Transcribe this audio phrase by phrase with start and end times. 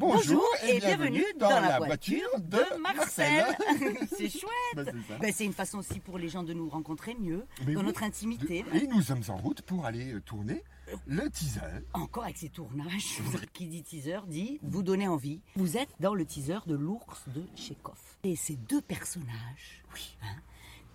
[0.00, 3.44] Bonjour et bienvenue dans la voiture de Marcel.
[4.16, 4.50] c'est chouette.
[4.74, 5.18] Bah, c'est.
[5.18, 7.86] Bah, c'est une façon aussi pour les gens de nous rencontrer mieux, Mais dans oui.
[7.86, 8.64] notre intimité.
[8.72, 10.64] Et nous sommes en route pour aller euh, tourner
[11.06, 11.84] le teaser.
[11.92, 13.18] Encore avec ces tournages,
[13.52, 15.42] qui dit teaser dit vous donner envie.
[15.54, 18.00] Vous êtes dans le teaser de l'ours de Tchekhov.
[18.24, 20.36] Et ces deux personnages, oui, hein,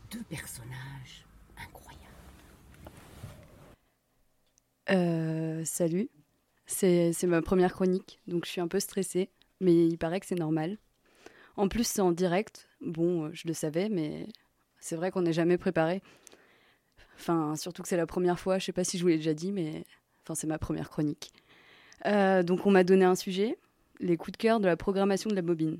[0.09, 1.27] deux personnages
[1.57, 2.01] incroyables.
[4.89, 6.09] Euh, salut,
[6.65, 9.29] c'est ma première chronique, donc je suis un peu stressée,
[9.59, 10.77] mais il paraît que c'est normal.
[11.57, 12.67] En plus, c'est en direct.
[12.81, 14.27] Bon, euh, je le savais, mais
[14.79, 16.01] c'est vrai qu'on n'est jamais préparé.
[17.17, 19.33] Enfin, surtout que c'est la première fois, je sais pas si je vous l'ai déjà
[19.33, 19.85] dit, mais
[20.33, 21.31] c'est ma première chronique.
[22.05, 23.57] Euh, donc, on m'a donné un sujet,
[23.99, 25.79] les coups de cœur de la programmation de la bobine.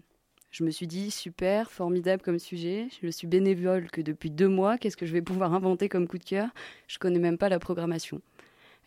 [0.52, 2.88] Je me suis dit, super, formidable comme sujet.
[3.02, 4.78] Je suis bénévole que depuis deux mois.
[4.78, 6.50] Qu'est-ce que je vais pouvoir inventer comme coup de cœur?
[6.88, 8.22] Je connais même pas la programmation.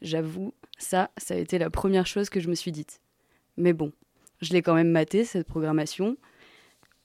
[0.03, 3.01] J'avoue, ça, ça a été la première chose que je me suis dite.
[3.57, 3.93] Mais bon,
[4.41, 6.17] je l'ai quand même maté, cette programmation.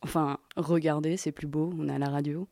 [0.02, 2.48] Enfin, regardé, c'est plus beau, on à la radio.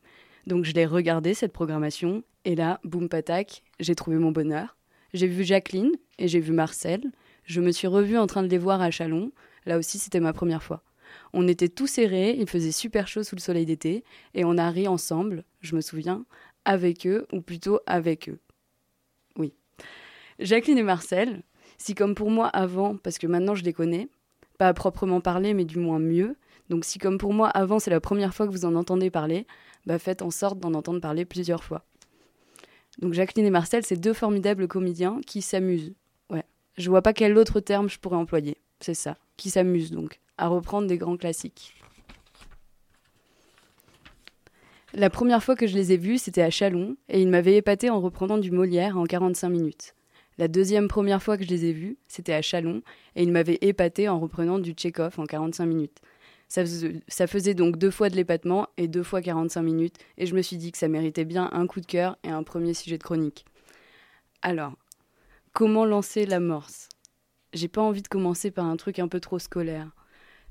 [0.48, 4.78] Donc je l'ai regardé, cette programmation, et là, boum patac, j'ai trouvé mon bonheur.
[5.14, 7.02] J'ai vu Jacqueline et j'ai vu Marcel.
[7.44, 9.32] Je me suis revue en train de les voir à Chalon.
[9.66, 10.84] Là aussi, c'était ma première fois.
[11.34, 14.70] On était tous serrés, il faisait super chaud sous le soleil d'été, et on a
[14.70, 16.26] ri ensemble, je me souviens,
[16.64, 18.40] avec eux, ou plutôt avec eux.
[20.42, 21.44] Jacqueline et Marcel,
[21.78, 24.10] si comme pour moi avant, parce que maintenant je les connais,
[24.58, 26.36] pas à proprement parler, mais du moins mieux,
[26.70, 29.46] donc si comme pour moi avant c'est la première fois que vous en entendez parler,
[29.86, 31.84] bah faites en sorte d'en entendre parler plusieurs fois.
[33.00, 35.94] Donc Jacqueline et Marcel, c'est deux formidables comédiens qui s'amusent.
[36.30, 36.44] Ouais.
[36.78, 38.58] Je vois pas quel autre terme je pourrais employer.
[38.80, 39.18] C'est ça.
[39.38, 41.76] Qui s'amusent donc, à reprendre des grands classiques.
[44.94, 47.90] La première fois que je les ai vus, c'était à Chalon, et ils m'avaient épaté
[47.90, 49.96] en reprenant du Molière en 45 minutes.
[50.38, 52.82] La deuxième première fois que je les ai vus, c'était à Chalon,
[53.16, 56.00] et ils m'avaient épaté en reprenant du Tchekhov en 45 minutes.
[56.48, 56.66] Ça
[57.28, 60.58] faisait, donc deux fois de l'épatement et deux fois 45 minutes, et je me suis
[60.58, 63.46] dit que ça méritait bien un coup de cœur et un premier sujet de chronique.
[64.42, 64.74] Alors,
[65.54, 66.90] comment lancer l'amorce
[67.54, 69.92] J'ai pas envie de commencer par un truc un peu trop scolaire.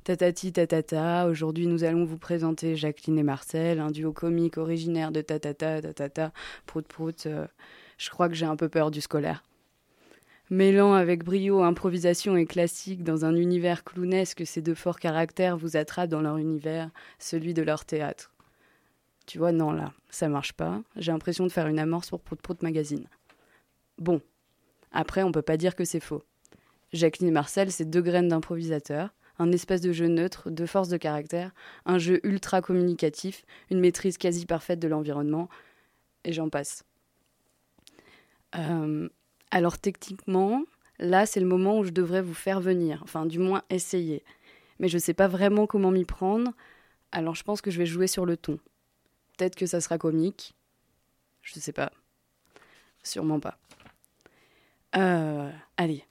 [0.05, 5.21] Tatati tatata, aujourd'hui nous allons vous présenter Jacqueline et Marcel, un duo comique originaire de
[5.21, 6.33] tatata tatata,
[6.65, 7.27] prout prout.
[7.27, 7.47] euh,
[7.99, 9.43] je crois que j'ai un peu peur du scolaire.
[10.51, 15.77] Mêlant avec brio improvisation et classique dans un univers clownesque, ces deux forts caractères vous
[15.77, 16.91] attrapent dans leur univers,
[17.21, 18.33] celui de leur théâtre.
[19.27, 20.83] Tu vois, non, là, ça marche pas.
[20.97, 23.07] J'ai l'impression de faire une amorce pour Prout Prout Magazine.
[23.99, 24.21] Bon,
[24.91, 26.25] après, on peut pas dire que c'est faux.
[26.93, 30.97] Jacqueline et Marcel, c'est deux graines d'improvisateurs, un espèce de jeu neutre, de force de
[30.97, 31.53] caractère,
[31.87, 35.49] un jeu ultra communicatif, une maîtrise quasi parfaite de l'environnement,
[36.25, 36.85] et j'en passe.
[38.57, 39.09] Euh,
[39.51, 40.65] alors techniquement,
[40.99, 44.25] là c'est le moment où je devrais vous faire venir, enfin du moins essayer.
[44.79, 46.53] Mais je sais pas vraiment comment m'y prendre,
[47.13, 48.59] alors je pense que je vais jouer sur le ton.
[49.37, 50.55] Peut-être que ça sera comique,
[51.43, 51.93] je sais pas.
[53.03, 53.59] Sûrement pas.
[54.97, 56.05] Euh, allez.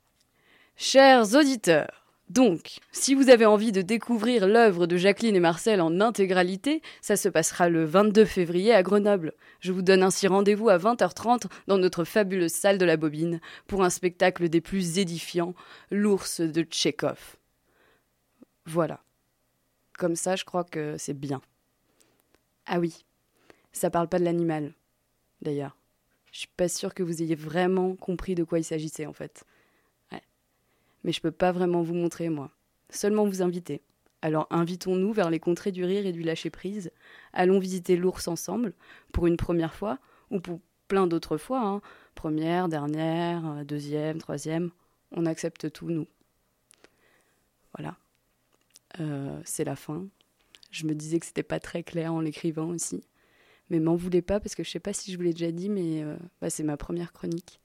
[0.75, 1.99] Chers auditeurs,
[2.29, 7.17] donc, si vous avez envie de découvrir l'œuvre de Jacqueline et Marcel en intégralité, ça
[7.17, 9.34] se passera le 22 février à Grenoble.
[9.62, 13.84] Je vous donne ainsi rendez-vous à 20h30 dans notre fabuleuse salle de la Bobine pour
[13.84, 15.56] un spectacle des plus édifiants,
[15.89, 17.38] l'ours de Tchekhov.
[18.66, 19.01] Voilà.
[19.97, 21.41] Comme ça, je crois que c'est bien.
[22.68, 23.06] Ah oui,
[23.72, 24.73] ça parle pas de l'animal,
[25.41, 25.75] d'ailleurs.
[26.31, 29.45] Je suis pas sûre que vous ayez vraiment compris de quoi il s'agissait en fait.
[31.04, 32.52] Mais je peux pas vraiment vous montrer, moi.
[32.90, 33.82] Seulement vous inviter.
[34.22, 36.92] Alors invitons-nous vers les contrées du rire et du lâcher-prise.
[37.32, 38.74] Allons visiter l'ours ensemble,
[39.14, 40.00] pour une première fois,
[40.30, 41.62] ou pour plein d'autres fois.
[41.62, 41.82] hein.
[42.16, 44.72] Première, dernière, euh, deuxième, troisième.
[45.12, 46.08] On accepte tout, nous.
[47.78, 47.98] Voilà.
[49.00, 50.06] Euh, c'est la fin.
[50.72, 53.04] Je me disais que c'était pas très clair en l'écrivant aussi.
[53.70, 55.70] Mais m'en voulez pas parce que je sais pas si je vous l'ai déjà dit,
[55.70, 57.62] mais euh, bah, c'est ma première chronique.